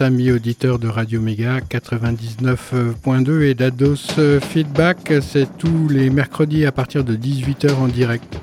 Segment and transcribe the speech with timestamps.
[0.00, 5.14] amis auditeurs de Radio Méga 99.2 et d'Ados Feedback.
[5.20, 8.38] C'est tous les mercredis à partir de 18h en direct.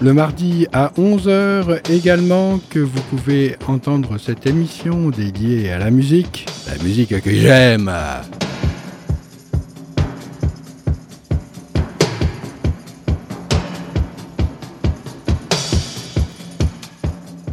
[0.00, 6.46] Le mardi à 11h également que vous pouvez entendre cette émission dédiée à la musique,
[6.68, 7.90] la musique que j'aime.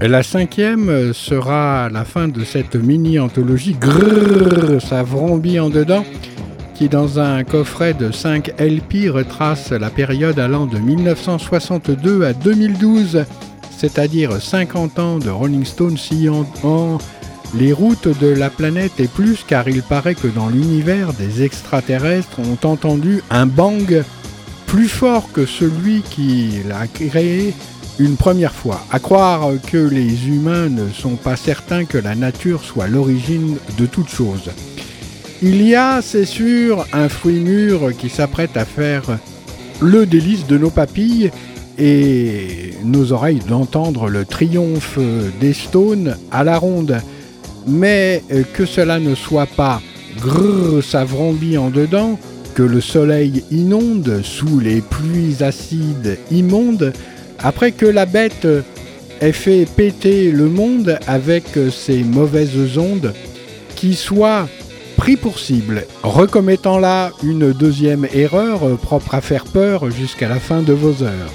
[0.02, 3.76] La cinquième sera la fin de cette mini-anthologie.
[3.78, 6.06] Grrr, ça vrombit en dedans,
[6.74, 13.26] qui dans un coffret de 5 LP retrace la période allant de 1962 à 2012,
[13.78, 16.98] c'est-à-dire 50 ans de Rolling Stone sillonnant
[17.54, 22.40] les routes de la planète et plus car il paraît que dans l'univers des extraterrestres
[22.40, 24.04] ont entendu un bang
[24.66, 27.54] plus fort que celui qui l'a créé
[28.00, 28.82] une première fois.
[28.92, 33.86] À croire que les humains ne sont pas certains que la nature soit l'origine de
[33.86, 34.50] toute chose.
[35.42, 39.20] Il y a, c'est sûr, un fruit mûr qui s'apprête à faire
[39.82, 41.32] le délice de nos papilles
[41.78, 45.00] et nos oreilles d'entendre le triomphe
[45.40, 46.98] des Stones à la ronde.
[47.68, 49.82] Mais que cela ne soit pas
[50.18, 52.20] grrr, ça vrombit en dedans,
[52.56, 56.92] que le soleil inonde sous les pluies acides immondes,
[57.42, 58.48] après que la bête
[59.22, 63.14] ait fait péter le monde avec ses mauvaises ondes,
[63.76, 64.48] qui soit
[64.98, 70.62] pris pour cible, recommettant là une deuxième erreur propre à faire peur jusqu'à la fin
[70.62, 71.34] de vos heures.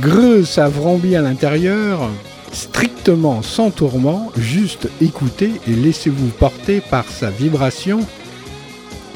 [0.00, 2.08] Greux ça à l'intérieur,
[2.52, 8.00] strictement sans tourment, juste écoutez et laissez-vous porter par sa vibration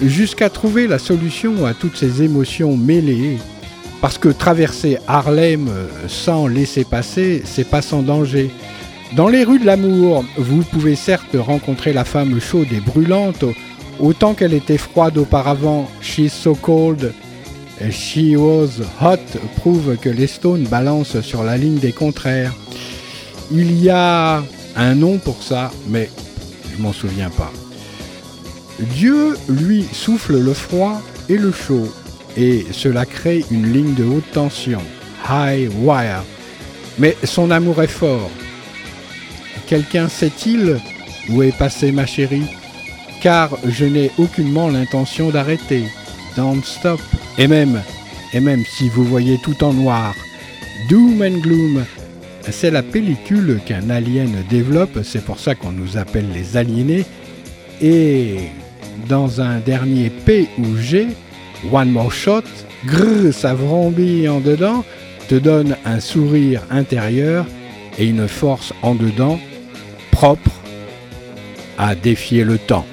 [0.02, 3.38] jusqu'à trouver la solution à toutes ces émotions mêlées
[4.00, 8.50] parce que traverser Harlem euh, sans laisser passer, c'est pas sans danger.
[9.14, 13.44] Dans les rues de l'amour, vous pouvez certes rencontrer la femme chaude et brûlante,
[14.00, 15.88] autant qu'elle était froide auparavant.
[16.00, 17.12] She's so cold,
[17.90, 22.52] she was hot prouve que les Stones balancent sur la ligne des contraires.
[23.52, 24.42] Il y a
[24.76, 26.10] un nom pour ça, mais
[26.76, 27.52] je m'en souviens pas.
[28.78, 31.88] Dieu, lui, souffle le froid et le chaud
[32.36, 34.80] et cela crée une ligne de haute tension,
[35.28, 36.22] high wire.
[36.98, 38.30] Mais son amour est fort.
[39.66, 40.78] Quelqu'un sait-il
[41.30, 42.46] où est passée ma chérie?
[43.20, 45.84] Car je n'ai aucunement l'intention d'arrêter.
[46.36, 47.00] Don't stop.
[47.38, 47.82] Et même,
[48.32, 50.14] et même si vous voyez tout en noir,
[50.88, 51.84] Doom and Gloom,
[52.48, 57.04] c'est la pellicule qu'un alien développe, c'est pour ça qu'on nous appelle les aliénés.
[57.82, 58.36] Et
[59.08, 61.08] dans un dernier P ou G,
[61.70, 62.44] One More Shot,
[62.86, 64.84] grrr, ça en dedans,
[65.28, 67.46] te donne un sourire intérieur
[67.98, 69.38] et une force en dedans
[70.10, 70.50] propre
[71.78, 72.86] à défier le temps.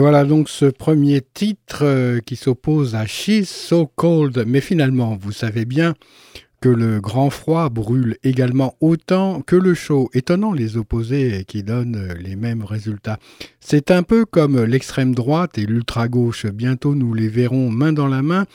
[0.00, 4.44] Voilà donc ce premier titre euh, qui s'oppose à She's So Cold.
[4.46, 5.94] Mais finalement, vous savez bien
[6.62, 12.14] que le grand froid brûle également autant que le chaud, étonnant les opposés qui donnent
[12.18, 13.18] les mêmes résultats.
[13.60, 18.22] C'est un peu comme l'extrême droite et l'ultra-gauche, bientôt nous les verrons main dans la
[18.22, 18.46] main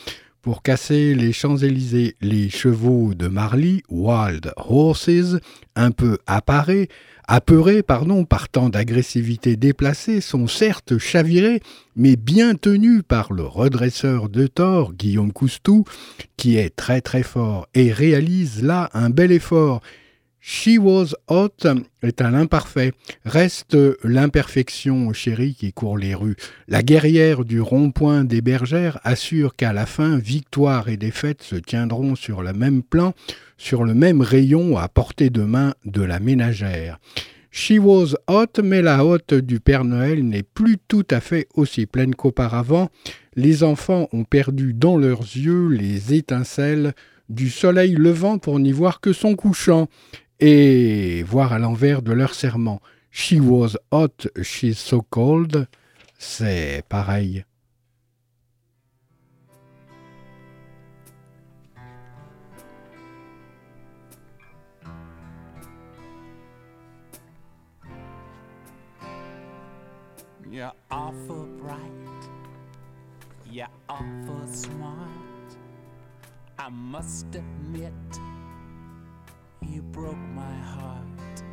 [0.42, 2.16] pour casser les Champs-Élysées.
[2.22, 5.40] Les chevaux de Marley, Wild Horses,
[5.76, 6.88] un peu apparés,
[7.28, 11.62] apeurés pardon, par tant d'agressivité déplacée, sont certes chavirés,
[11.96, 15.86] mais bien tenus par le redresseur de tort, Guillaume Coustou,
[16.38, 19.82] qui est très très fort et réalise là un bel effort.
[20.48, 21.66] She was hot
[22.04, 22.92] est un imparfait.
[23.26, 26.36] Reste l'imperfection chérie qui court les rues.
[26.68, 32.14] La guerrière du rond-point des bergères assure qu'à la fin, victoire et défaite se tiendront
[32.14, 33.16] sur le même plan,
[33.58, 37.00] sur le même rayon à portée de main de la ménagère.
[37.50, 41.88] She was hot, mais la hotte du Père Noël n'est plus tout à fait aussi
[41.88, 42.90] pleine qu'auparavant.
[43.36, 46.94] Les enfants ont perdu dans leurs yeux les étincelles
[47.30, 49.88] du soleil levant pour n'y voir que son couchant
[50.40, 55.68] et voir à l'envers de leur serment She was hot, she's so cold,
[56.18, 57.46] c'est pareil.
[70.52, 71.80] You're awful bright,
[73.50, 75.06] you're awful smart.
[76.60, 77.92] I must admit.
[79.76, 81.44] You broke my heart.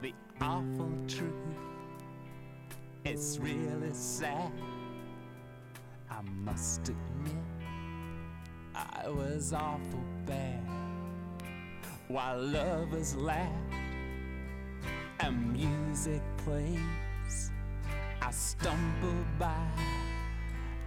[0.00, 1.32] The awful truth.
[3.04, 4.52] It's really sad.
[6.08, 7.34] I must admit,
[8.76, 10.62] I was awful bad.
[12.06, 13.72] While lovers laugh
[15.18, 17.50] and music plays,
[18.22, 19.66] I stumble by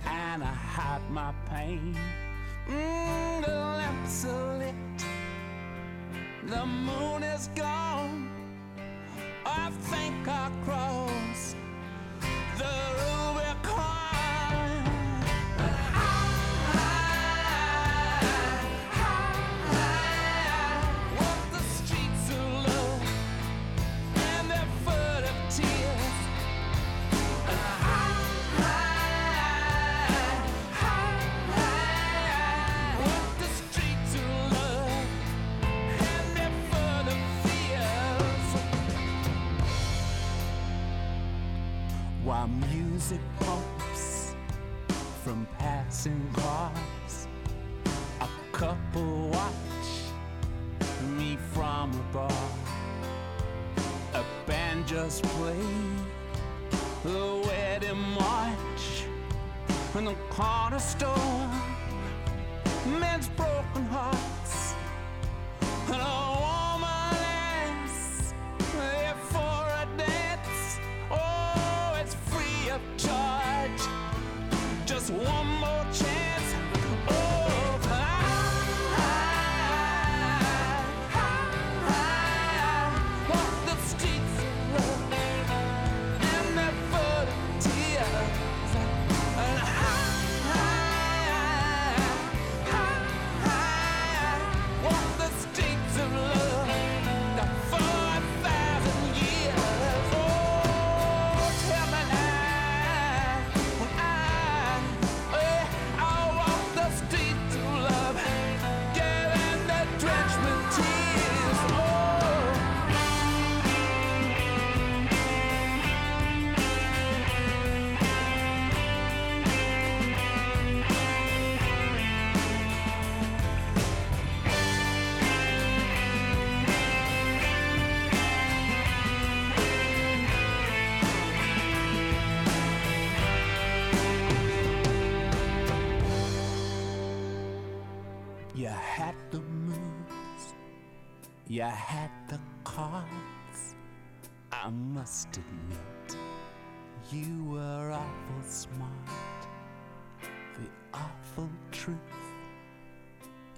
[0.06, 1.98] and I hide my pain.
[2.70, 5.13] Mm, the lamps are lit
[6.48, 8.30] the moon is gone.
[9.46, 11.56] I think I crossed
[12.58, 13.13] the music
[46.04, 47.28] passing cars.
[48.20, 49.54] A couple watch
[51.18, 52.32] me from a bar.
[54.14, 55.56] A band just played
[57.04, 59.06] the wedding march
[59.96, 61.50] in the corner store.
[63.00, 64.13] Men's broken hearts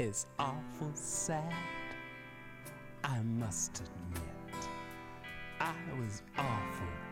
[0.05, 1.51] is awful sad.
[3.03, 4.69] I must admit,
[5.59, 7.04] I was awful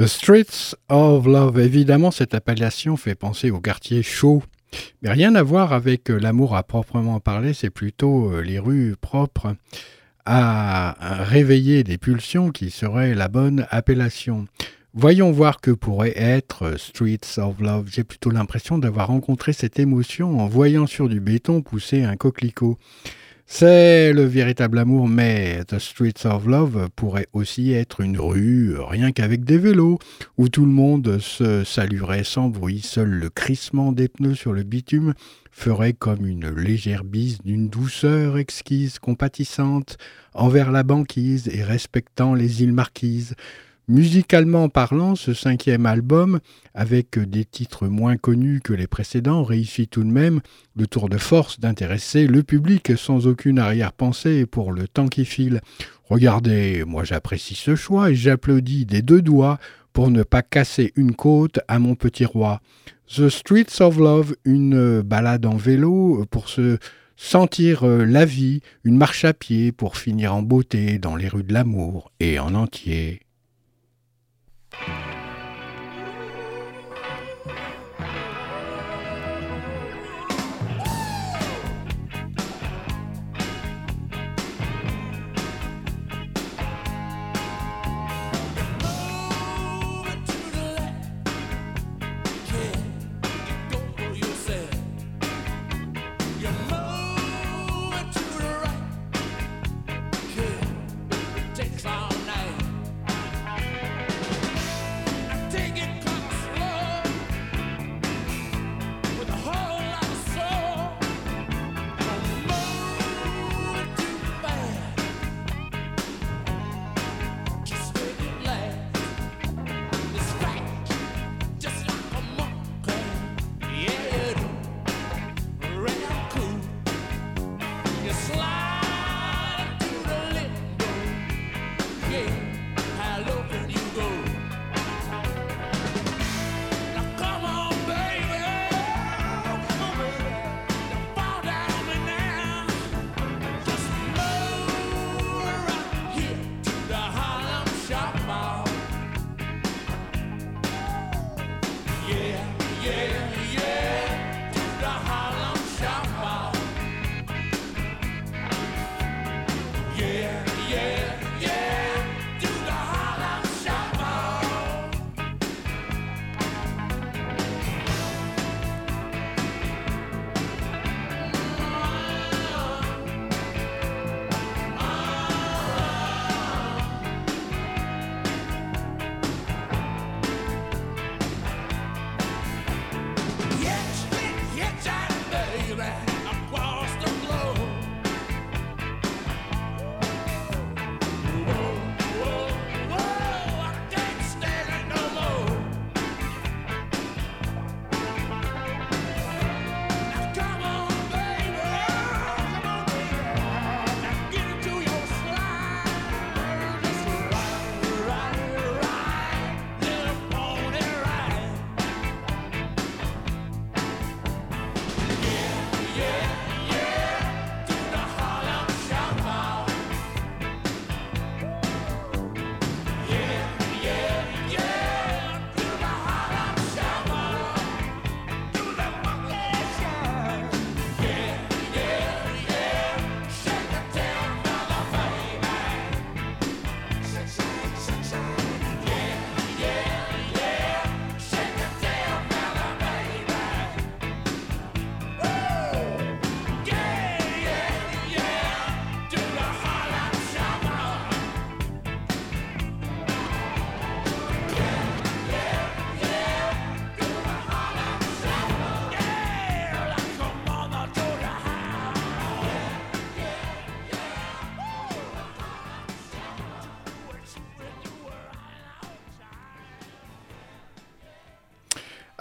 [0.00, 4.42] The Streets of Love, évidemment, cette appellation fait penser au quartier chaud.
[5.02, 8.94] Mais rien à voir avec euh, l'amour à proprement parler, c'est plutôt euh, les rues
[8.98, 9.56] propres
[10.24, 14.46] à réveiller des pulsions qui seraient la bonne appellation.
[14.94, 17.90] Voyons voir que pourrait être euh, Streets of Love.
[17.92, 22.78] J'ai plutôt l'impression d'avoir rencontré cette émotion en voyant sur du béton pousser un coquelicot.
[23.52, 29.10] C'est le véritable amour, mais The Streets of Love pourrait aussi être une rue, rien
[29.10, 29.98] qu'avec des vélos,
[30.38, 34.62] où tout le monde se saluerait sans bruit, seul le crissement des pneus sur le
[34.62, 35.14] bitume
[35.50, 39.98] ferait comme une légère bise d'une douceur exquise, compatissante,
[40.32, 43.34] envers la banquise et respectant les îles marquises.
[43.90, 46.38] Musicalement parlant, ce cinquième album,
[46.74, 50.42] avec des titres moins connus que les précédents, réussit tout de même
[50.76, 55.60] le tour de force d'intéresser le public sans aucune arrière-pensée pour le temps qui file.
[56.04, 59.58] Regardez, moi j'apprécie ce choix et j'applaudis des deux doigts
[59.92, 62.60] pour ne pas casser une côte à mon petit roi.
[63.12, 66.78] The Streets of Love, une balade en vélo pour se
[67.16, 71.42] sentir euh, la vie, une marche à pied pour finir en beauté dans les rues
[71.42, 73.22] de l'amour et en entier.
[74.70, 75.09] Bye.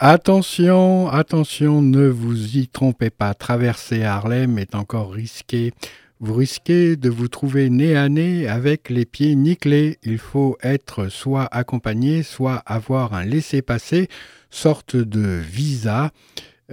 [0.02, 3.34] Attention, attention, ne vous y trompez pas.
[3.34, 5.74] Traverser Harlem est encore risqué.
[6.22, 9.98] Vous risquez de vous trouver nez à nez avec les pieds nickelés.
[10.04, 14.08] Il faut être soit accompagné, soit avoir un laissez-passer,
[14.50, 16.12] sorte de visa.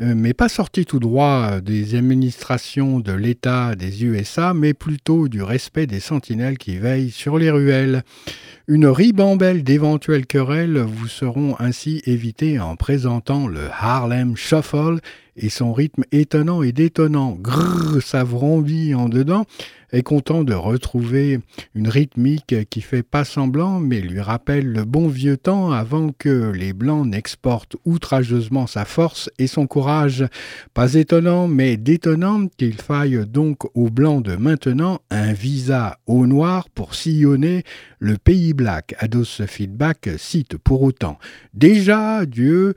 [0.00, 5.42] Euh, mais pas sorti tout droit des administrations de l'État des USA, mais plutôt du
[5.42, 8.04] respect des sentinelles qui veillent sur les ruelles.
[8.68, 14.98] Une ribambelle d'éventuelles querelles vous seront ainsi évitées en présentant le Harlem Shuffle
[15.36, 17.38] et son rythme étonnant et détonnant.
[17.40, 19.44] Grrr, ça vrombit en dedans
[19.92, 21.40] est content de retrouver
[21.74, 26.50] une rythmique qui fait pas semblant mais lui rappelle le bon vieux temps avant que
[26.50, 30.26] les Blancs n'exportent outrageusement sa force et son courage.
[30.74, 36.68] Pas étonnant mais détonnant qu'il faille donc aux Blancs de maintenant un visa au noir
[36.70, 37.62] pour sillonner
[37.98, 38.94] le pays black.
[38.98, 41.18] Ados Feedback cite pour autant
[41.54, 42.74] Déjà, Dieu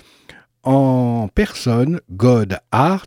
[0.63, 3.05] en personne, God Art,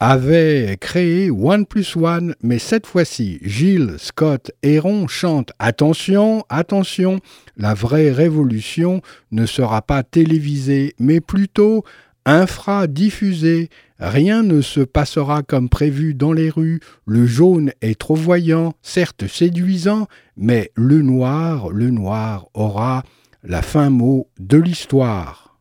[0.00, 7.20] avait créé One Plus One, mais cette fois-ci, Gilles, Scott et Ron chantent Attention, attention,
[7.56, 9.00] la vraie révolution
[9.30, 11.84] ne sera pas télévisée, mais plutôt
[12.26, 13.70] infradiffusée.
[14.00, 16.80] Rien ne se passera comme prévu dans les rues.
[17.06, 23.04] Le jaune est trop voyant, certes séduisant, mais le noir, le noir aura
[23.44, 25.53] la fin mot de l'histoire.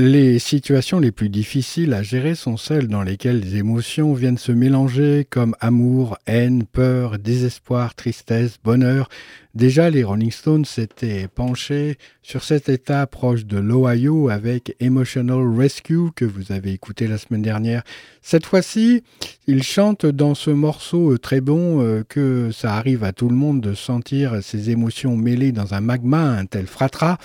[0.00, 4.52] Les situations les plus difficiles à gérer sont celles dans lesquelles les émotions viennent se
[4.52, 9.08] mélanger comme amour, haine, peur, désespoir, tristesse, bonheur.
[9.56, 16.12] Déjà, les Rolling Stones s'étaient penchés sur cet état proche de l'Ohio avec Emotional Rescue
[16.14, 17.82] que vous avez écouté la semaine dernière.
[18.22, 19.02] Cette fois-ci,
[19.48, 23.34] ils chantent dans ce morceau euh, très bon euh, que ça arrive à tout le
[23.34, 27.18] monde de sentir ses émotions mêlées dans un magma, un tel fratras.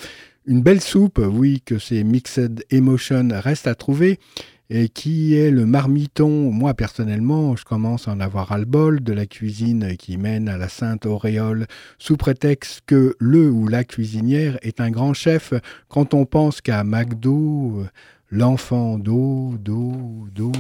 [0.46, 4.20] Une belle soupe, oui, que ces Mixed Emotion restent à trouver,
[4.70, 6.52] et qui est le marmiton.
[6.52, 10.50] Moi, personnellement, je commence à en avoir à le bol de la cuisine qui mène
[10.50, 11.66] à la sainte auréole,
[11.98, 15.54] sous prétexte que le ou la cuisinière est un grand chef.
[15.88, 17.86] Quand on pense qu'à McDo,
[18.30, 20.52] l'enfant d'eau, d'eau, d'eau,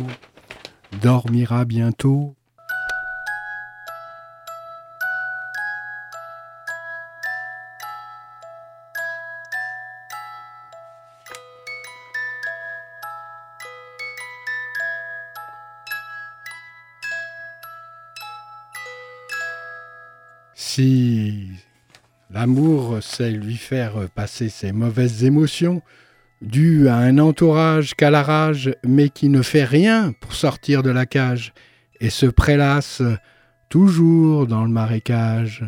[1.01, 2.35] dormira bientôt.
[20.75, 21.51] Si
[22.31, 25.83] l'amour sait lui faire passer ses mauvaises émotions,
[26.41, 30.89] dues à un entourage qu'à la rage, mais qui ne fait rien pour sortir de
[30.89, 31.53] la cage,
[31.99, 33.03] et se prélasse
[33.69, 35.63] toujours dans le marécage.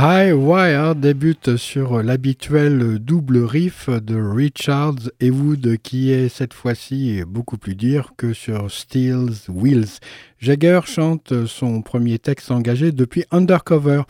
[0.00, 7.24] High Wire débute sur l'habituel double riff de Richards et Wood qui est cette fois-ci
[7.26, 9.98] beaucoup plus dur que sur Steel's Wheels.
[10.38, 14.02] Jagger chante son premier texte engagé depuis Undercover.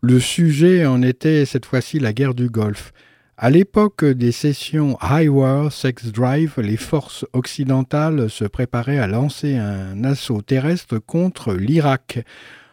[0.00, 2.92] Le sujet en était cette fois-ci la guerre du Golfe.
[3.36, 9.54] À l'époque des sessions High Wire Sex Drive, les forces occidentales se préparaient à lancer
[9.54, 12.24] un assaut terrestre contre l'Irak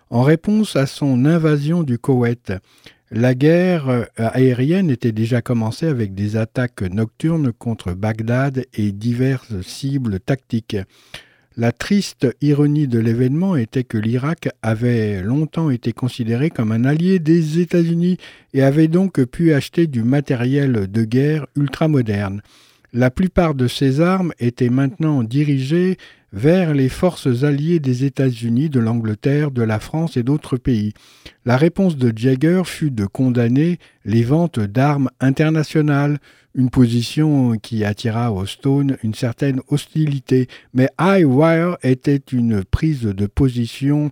[0.09, 2.53] en réponse à son invasion du Koweït.
[3.11, 9.61] La guerre euh, aérienne était déjà commencée avec des attaques nocturnes contre Bagdad et diverses
[9.61, 10.77] cibles tactiques.
[11.57, 17.19] La triste ironie de l'événement était que l'Irak avait longtemps été considéré comme un allié
[17.19, 18.17] des États-Unis
[18.53, 22.41] et avait donc pu acheter du matériel de guerre ultramoderne.
[22.97, 25.97] La plupart de ces armes étaient maintenant dirigées
[26.31, 30.93] vers les forces alliées des États-Unis, de l'Angleterre, de la France et d'autres pays.
[31.43, 36.19] La réponse de Jagger fut de condamner les ventes d'armes internationales,
[36.55, 41.27] une position qui attira au Stone une certaine hostilité, mais High
[41.83, 44.09] était une prise de position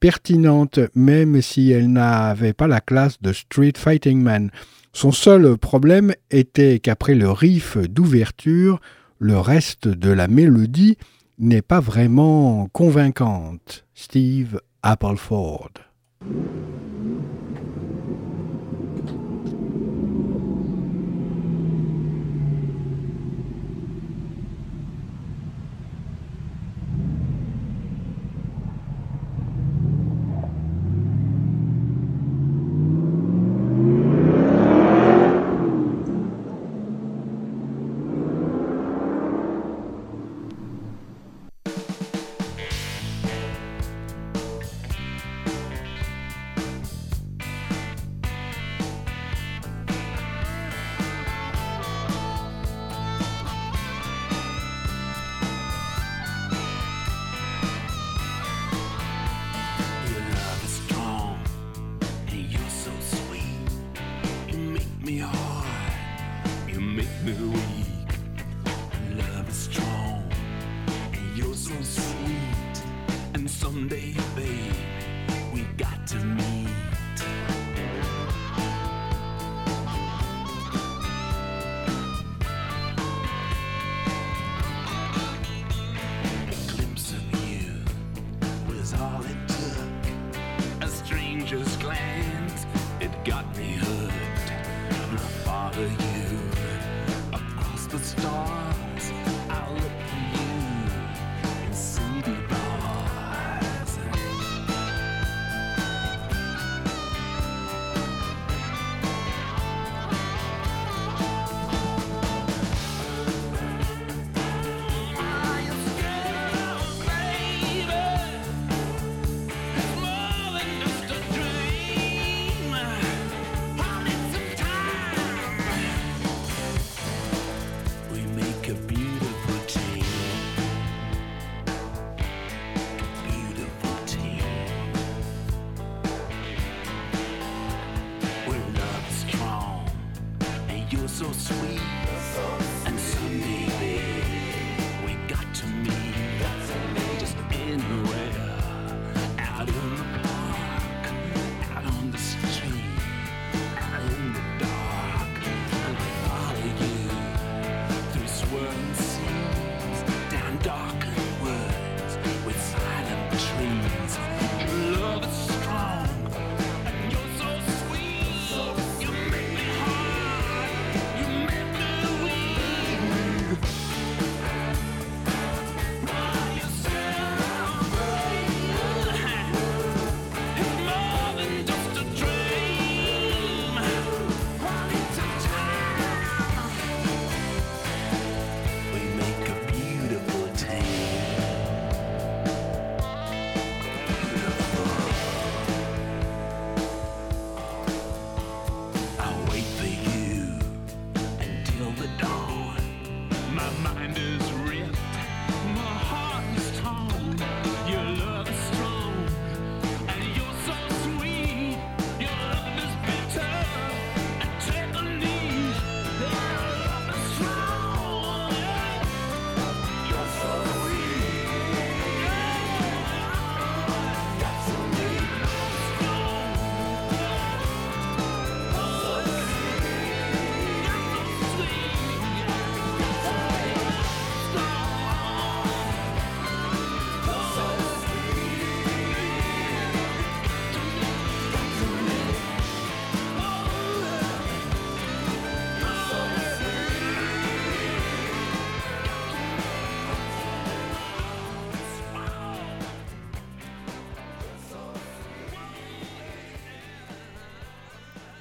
[0.00, 4.50] pertinente, même si elle n'avait pas la classe de Street Fighting Man.
[4.94, 8.80] Son seul problème était qu'après le riff d'ouverture,
[9.18, 10.96] le reste de la mélodie
[11.40, 13.84] n'est pas vraiment convaincante.
[13.94, 15.72] Steve Appleford.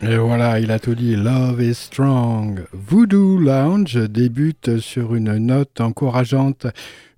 [0.05, 1.15] Et voilà, il a tout dit.
[1.15, 2.65] Love is strong.
[2.73, 6.67] Voodoo Lounge débute sur une note encourageante,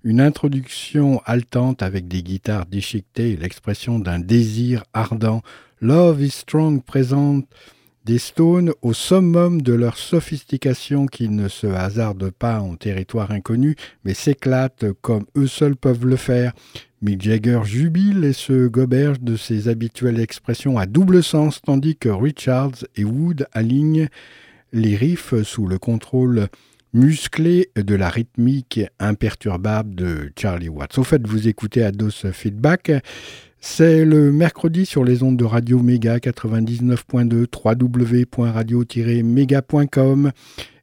[0.04, 5.42] une introduction haletante avec des guitares déchiquetées et l'expression d'un désir ardent.
[5.80, 7.46] Love is strong présente
[8.04, 13.74] des Stones au summum de leur sophistication qui ne se hasardent pas en territoire inconnu,
[14.04, 16.52] mais s'éclatent comme eux seuls peuvent le faire.
[17.02, 22.08] Mick Jagger jubile et se goberge de ses habituelles expressions à double sens, tandis que
[22.08, 24.08] Richards et Wood alignent
[24.72, 26.48] les riffs sous le contrôle
[26.94, 30.96] musclé de la rythmique imperturbable de Charlie Watts.
[30.98, 32.90] Au fait, vous écoutez Ados Feedback.
[33.60, 40.32] C'est le mercredi sur les ondes de Radio Méga 99.2 www.radio-méga.com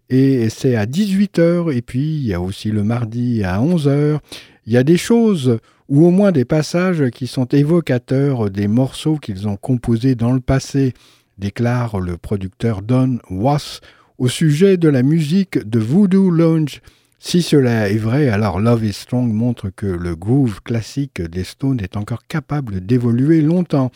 [0.10, 4.20] et c'est à 18h et puis il y a aussi le mardi à 11h.
[4.66, 5.60] Il y a des choses
[5.90, 10.40] ou au moins des passages qui sont évocateurs des morceaux qu'ils ont composés dans le
[10.40, 10.94] passé,
[11.38, 13.80] déclare le producteur Don Was
[14.18, 16.82] au sujet de la musique de Voodoo Lounge.
[17.20, 21.80] Si cela est vrai, alors Love is Strong montre que le groove classique des Stones
[21.82, 23.92] est encore capable d'évoluer longtemps.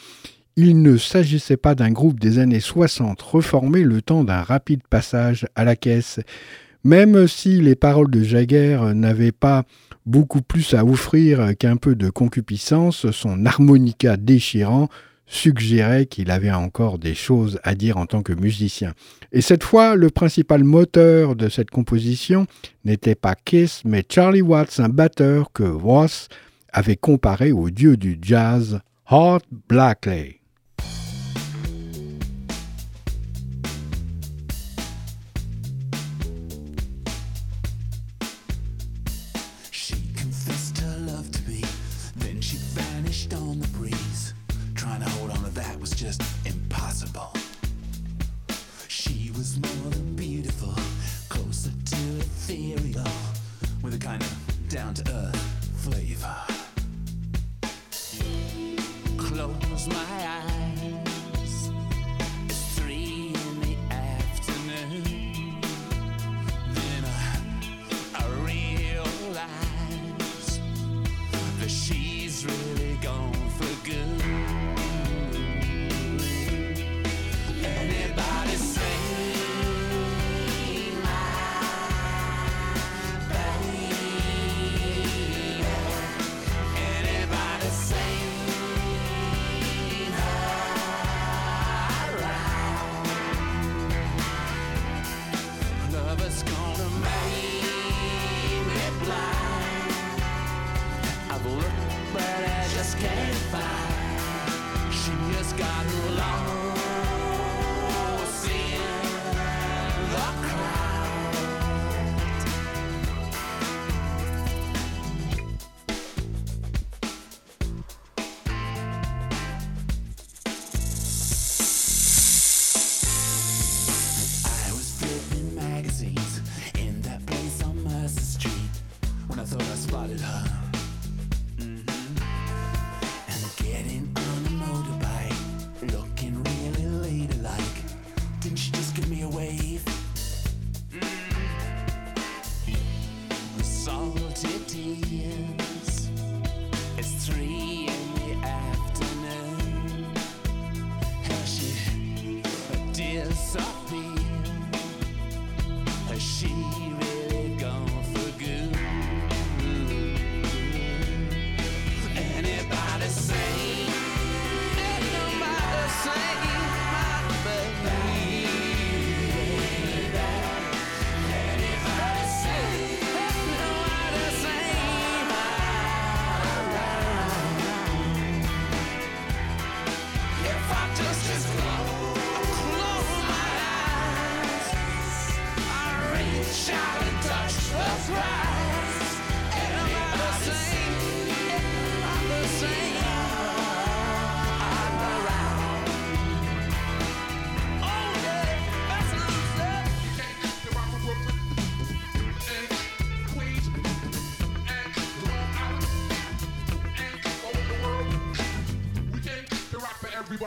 [0.56, 5.46] Il ne s'agissait pas d'un groupe des années 60 reformé le temps d'un rapide passage
[5.56, 6.20] à la caisse.
[6.84, 9.66] Même si les paroles de Jagger n'avaient pas
[10.08, 14.90] beaucoup plus à offrir qu'un peu de concupiscence, son harmonica déchirant
[15.28, 18.94] suggérait qu'il avait encore des choses à dire en tant que musicien.
[19.34, 22.48] Et cette fois, le principal moteur de cette composition
[22.86, 26.30] n'était pas Kiss, mais Charlie Watts, un batteur que Ross
[26.72, 30.37] avait comparé au dieu du jazz, Hart Blackley.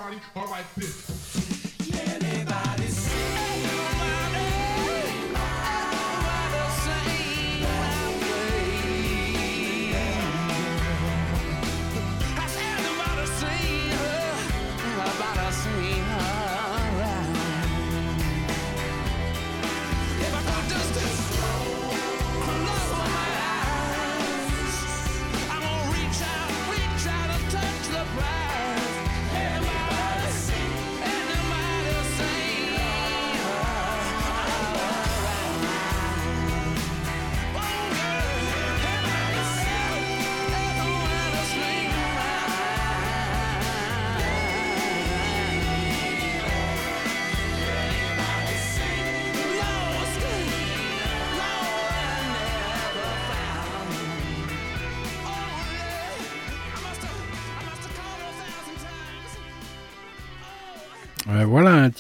[0.01, 1.20] body, alright, bitch.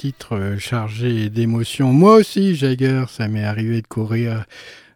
[0.00, 1.92] Titre euh, chargé d'émotions.
[1.92, 4.46] Moi aussi, Jagger, ça m'est arrivé de courir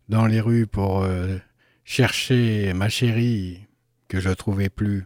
[0.08, 1.36] dans les rues pour euh,
[1.84, 3.60] chercher ma chérie
[4.08, 5.04] que je trouvais plus.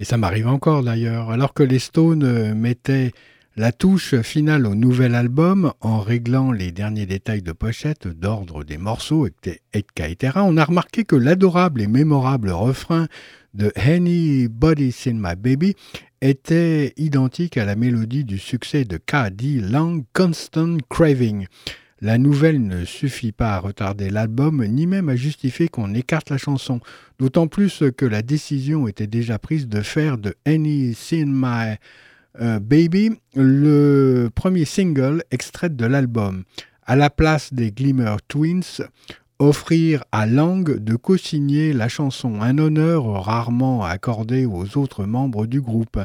[0.00, 1.30] Et ça m'arrive encore d'ailleurs.
[1.30, 3.12] Alors que les Stones euh, mettaient
[3.54, 8.78] la touche finale au nouvel album en réglant les derniers détails de pochette, d'ordre des
[8.78, 9.28] morceaux,
[9.74, 13.08] etc., on a remarqué que l'adorable et mémorable refrain
[13.52, 15.74] de Anybody Seen My Baby
[16.20, 19.60] était identique à la mélodie du succès de K.D.
[19.60, 21.46] Lang, Constant Craving.
[22.00, 26.38] La nouvelle ne suffit pas à retarder l'album, ni même à justifier qu'on écarte la
[26.38, 26.80] chanson,
[27.18, 31.76] d'autant plus que la décision était déjà prise de faire de Any Seen My
[32.40, 36.44] euh, Baby le premier single extrait de l'album.
[36.86, 38.82] À la place des Glimmer Twins,
[39.38, 45.60] offrir à Lang de co-signer la chanson, un honneur rarement accordé aux autres membres du
[45.60, 46.00] groupe.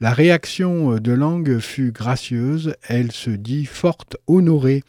[0.00, 4.82] La réaction de Lang fut gracieuse, elle se dit forte honorée.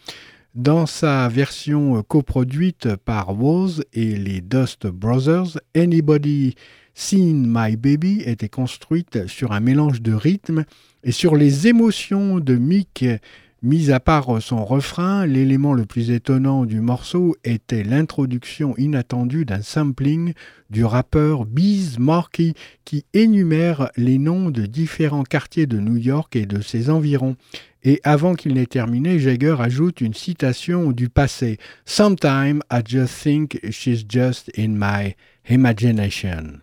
[0.55, 6.55] Dans sa version coproduite par Woz et les Dust Brothers, Anybody
[6.93, 10.63] Seen My Baby était construite sur un mélange de rythme
[11.03, 13.05] et sur les émotions de Mick.
[13.66, 19.63] Mis à part son refrain, l'élément le plus étonnant du morceau était l'introduction inattendue d'un
[19.63, 20.34] sampling
[20.70, 22.53] du rappeur Biz Markie
[22.84, 27.38] qui énumère les noms de différents quartiers de New York et de ses environs.
[27.82, 33.59] Et avant qu'il n'ait terminé, Jagger ajoute une citation du passé Sometime I just think
[33.72, 35.16] she's just in my
[35.49, 36.61] imagination.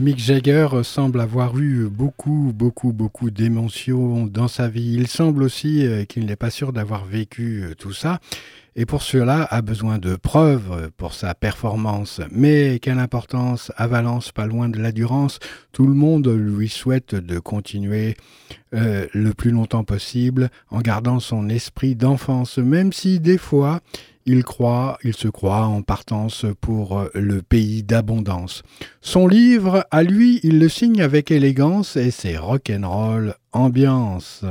[0.00, 4.94] Mick Jagger semble avoir eu beaucoup, beaucoup, beaucoup d'émotions dans sa vie.
[4.94, 8.20] Il semble aussi euh, qu'il n'est pas sûr d'avoir vécu euh, tout ça
[8.76, 12.20] et pour cela a besoin de preuves pour sa performance.
[12.30, 15.38] Mais quelle importance à Valence, pas loin de la Durance,
[15.72, 18.16] tout le monde lui souhaite de continuer
[18.74, 23.80] euh, le plus longtemps possible en gardant son esprit d'enfance, même si des fois
[24.26, 28.62] il croit, il se croit en partance pour euh, le pays d'abondance.
[29.00, 34.44] Son livre, à lui, il le signe avec élégance et c'est rock'n'roll ambiance.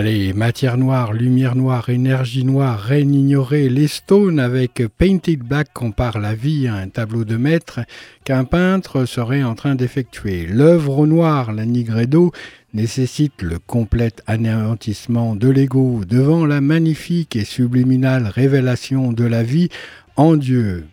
[0.00, 6.20] Allez, matière noire, lumière noire, énergie noire, reine ignorée, les Stones avec Painted Black comparent
[6.20, 7.80] la vie à un tableau de maître
[8.24, 10.46] qu'un peintre serait en train d'effectuer.
[10.46, 12.32] L'œuvre au noir, la Nigredo,
[12.72, 19.68] nécessite le complet anéantissement de l'ego devant la magnifique et subliminale révélation de la vie
[20.16, 20.86] en Dieu.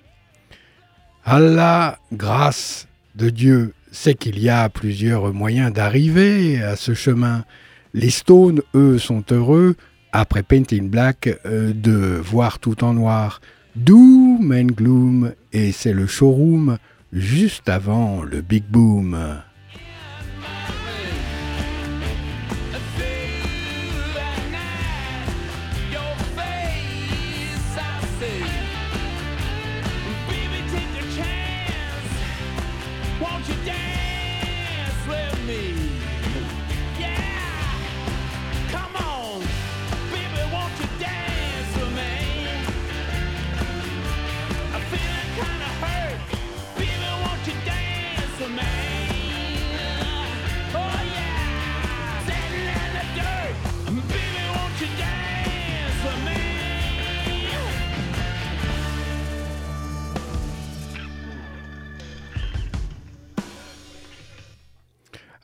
[1.24, 7.46] Allah, grâce de Dieu, sait qu'il y a plusieurs moyens d'arriver à ce chemin.
[7.94, 9.76] Les Stones, eux, sont heureux,
[10.12, 13.42] après Painting Black, euh, de voir tout en noir.
[13.76, 16.78] Doom and Gloom, et c'est le showroom
[17.14, 19.18] juste avant le Big Boom.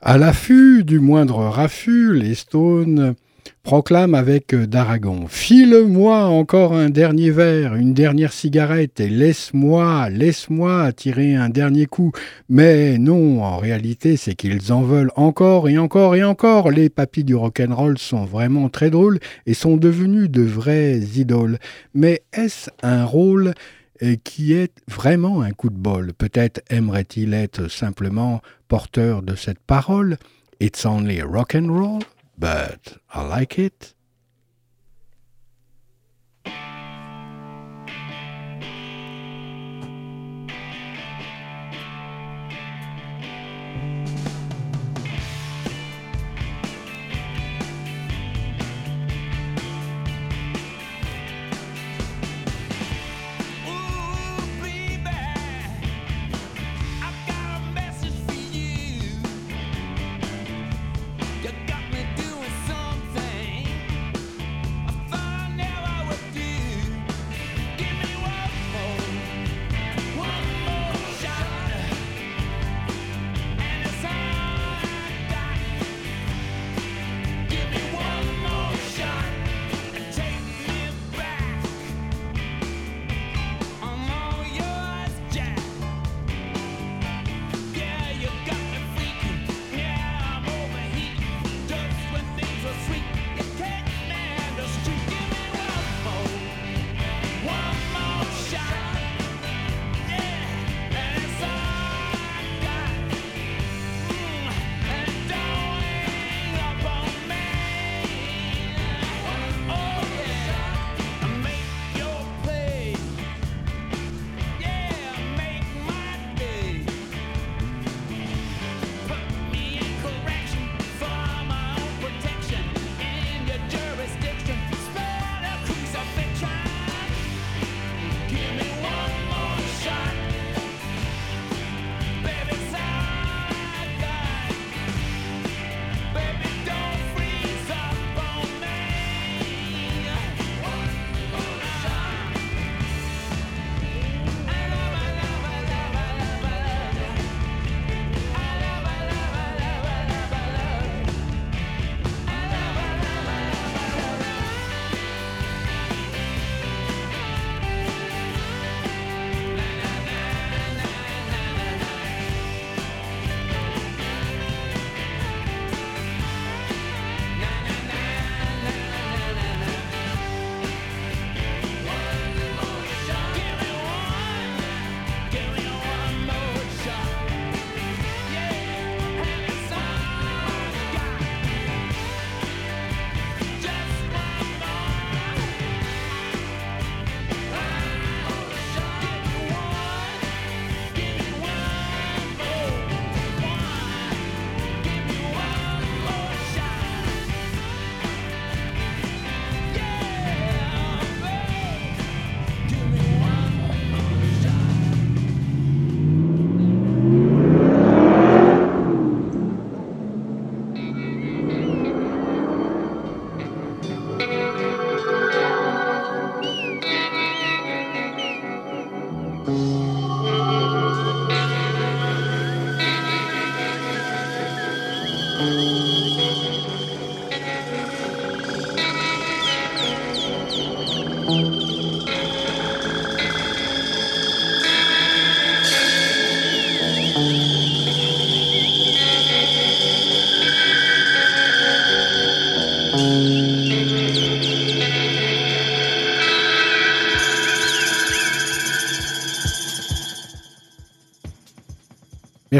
[0.06, 3.14] À l'affût du moindre raffut, les Stones
[3.62, 11.36] proclament avec d'Aragon File-moi encore un dernier verre, une dernière cigarette, et laisse-moi, laisse-moi tirer
[11.36, 12.12] un dernier coup.
[12.50, 16.70] Mais non, en réalité, c'est qu'ils en veulent encore et encore et encore.
[16.70, 21.58] Les papis du rock'n'roll sont vraiment très drôles et sont devenus de vrais idoles.
[21.94, 23.54] Mais est-ce un rôle
[24.00, 26.12] et qui est vraiment un coup de bol.
[26.12, 30.16] Peut-être aimerait-il être simplement porteur de cette parole
[30.60, 32.00] It's only rock and roll,
[32.38, 33.94] but I like it.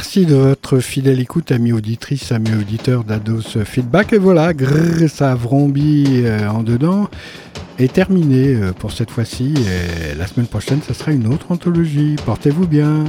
[0.05, 4.12] Merci de votre fidèle écoute, amis auditrices, amis auditeurs d'Ados Feedback.
[4.12, 7.09] Et voilà, grrr, ça vrombit euh, en dedans
[7.78, 9.55] est terminé euh, pour cette fois-ci.
[9.57, 12.16] Et la semaine prochaine, ça sera une autre anthologie.
[12.26, 13.05] Portez-vous bien.